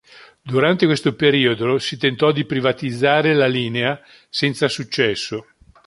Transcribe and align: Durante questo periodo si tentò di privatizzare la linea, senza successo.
Durante 0.41 0.87
questo 0.87 1.13
periodo 1.13 1.77
si 1.77 1.95
tentò 1.95 2.31
di 2.31 2.43
privatizzare 2.45 3.35
la 3.35 3.45
linea, 3.45 4.01
senza 4.31 4.67
successo. 4.67 5.45